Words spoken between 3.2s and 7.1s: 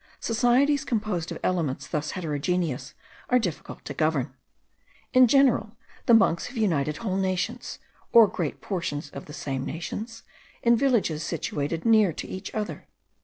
are difficult to govern. In general, the monks have united